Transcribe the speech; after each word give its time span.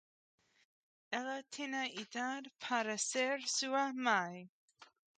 Ela 1.11 1.43
tinha 1.51 1.85
idade 1.85 2.49
para 2.67 2.97
ser 2.97 3.39
sua 3.47 3.93
mãe. 3.93 4.49